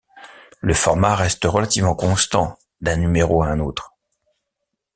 Le 0.61 0.73
format 0.73 1.15
reste 1.15 1.45
relativement 1.45 1.93
constant 1.93 2.57
d’un 2.81 2.97
numéro 2.97 3.43
à 3.43 3.49
un 3.49 3.59
autre. 3.59 3.93